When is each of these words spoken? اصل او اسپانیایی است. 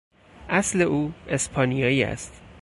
اصل 0.49 0.81
او 0.81 1.11
اسپانیایی 1.27 2.03
است. 2.03 2.41